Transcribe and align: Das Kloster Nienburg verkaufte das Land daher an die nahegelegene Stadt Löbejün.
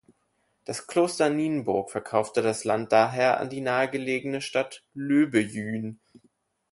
Das 0.65 0.87
Kloster 0.87 1.29
Nienburg 1.29 1.91
verkaufte 1.91 2.41
das 2.41 2.63
Land 2.63 2.91
daher 2.91 3.39
an 3.39 3.51
die 3.51 3.61
nahegelegene 3.61 4.41
Stadt 4.41 4.83
Löbejün. 4.95 5.99